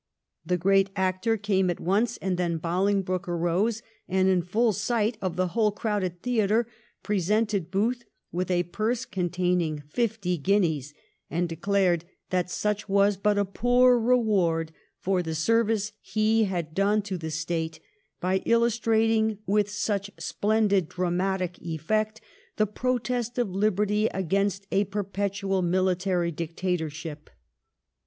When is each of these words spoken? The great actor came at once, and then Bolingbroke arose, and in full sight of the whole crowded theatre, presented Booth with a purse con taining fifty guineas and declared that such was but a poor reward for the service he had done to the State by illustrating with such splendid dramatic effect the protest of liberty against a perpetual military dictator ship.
The 0.43 0.57
great 0.57 0.89
actor 0.95 1.37
came 1.37 1.69
at 1.69 1.79
once, 1.79 2.17
and 2.23 2.35
then 2.35 2.57
Bolingbroke 2.57 3.27
arose, 3.29 3.83
and 4.07 4.27
in 4.27 4.41
full 4.41 4.73
sight 4.73 5.15
of 5.21 5.35
the 5.35 5.49
whole 5.49 5.71
crowded 5.71 6.23
theatre, 6.23 6.67
presented 7.03 7.69
Booth 7.69 8.03
with 8.31 8.49
a 8.49 8.63
purse 8.63 9.05
con 9.05 9.29
taining 9.29 9.83
fifty 9.93 10.39
guineas 10.39 10.95
and 11.29 11.47
declared 11.47 12.05
that 12.31 12.49
such 12.49 12.89
was 12.89 13.15
but 13.15 13.37
a 13.37 13.45
poor 13.45 13.99
reward 13.99 14.71
for 14.97 15.21
the 15.21 15.35
service 15.35 15.91
he 16.01 16.45
had 16.45 16.73
done 16.73 17.03
to 17.03 17.15
the 17.15 17.29
State 17.29 17.79
by 18.19 18.37
illustrating 18.47 19.37
with 19.45 19.69
such 19.69 20.09
splendid 20.17 20.89
dramatic 20.89 21.61
effect 21.61 22.19
the 22.55 22.65
protest 22.65 23.37
of 23.37 23.51
liberty 23.51 24.07
against 24.07 24.65
a 24.71 24.85
perpetual 24.85 25.61
military 25.61 26.31
dictator 26.31 26.89
ship. 26.89 27.29